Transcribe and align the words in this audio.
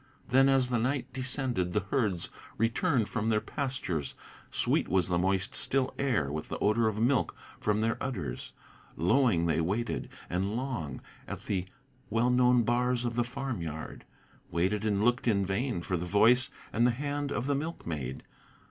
Then, 0.27 0.49
as 0.49 0.69
the 0.69 0.79
night 0.79 1.13
descended, 1.13 1.73
the 1.73 1.79
herds 1.91 2.29
returned 2.57 3.07
from 3.07 3.29
their 3.29 3.39
pastures; 3.39 4.15
Sweet 4.49 4.87
was 4.87 5.09
the 5.09 5.19
moist 5.19 5.53
still 5.53 5.93
air 5.99 6.31
with 6.31 6.49
the 6.49 6.57
odor 6.57 6.87
of 6.87 6.99
milk 6.99 7.35
from 7.59 7.81
their 7.81 8.01
udders; 8.01 8.51
Lowing 8.95 9.45
they 9.45 9.61
waited, 9.61 10.09
and 10.27 10.55
long, 10.57 11.01
at 11.27 11.43
the 11.43 11.65
well 12.09 12.31
known 12.31 12.63
bars 12.63 13.05
of 13.05 13.15
the 13.15 13.23
farm 13.23 13.61
yard, 13.61 14.03
Waited 14.49 14.83
and 14.85 15.03
looked 15.05 15.27
in 15.27 15.45
vain 15.45 15.83
for 15.83 15.97
the 15.97 16.07
voice 16.07 16.49
and 16.73 16.87
the 16.87 16.89
hand 16.89 17.31
of 17.31 17.45
the 17.45 17.53
milk 17.53 17.85
maid. 17.85 18.23